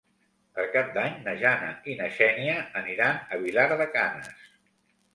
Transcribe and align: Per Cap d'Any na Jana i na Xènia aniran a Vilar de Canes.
Per 0.53 0.63
Cap 0.75 0.89
d'Any 0.95 1.19
na 1.27 1.35
Jana 1.43 1.69
i 1.93 1.97
na 2.01 2.09
Xènia 2.17 2.57
aniran 2.85 3.23
a 3.39 3.43
Vilar 3.47 3.71
de 3.79 3.93
Canes. 3.99 4.47